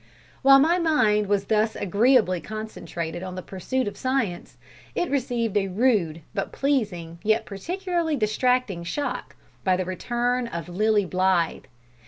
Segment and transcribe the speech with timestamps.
[0.41, 4.57] While my mind was thus agreeably concentrated on the pursuit of science,
[4.95, 11.05] it received a rude, but pleasing, yet particularly distracting shock, by the return of Lilly
[11.05, 11.65] Blythe.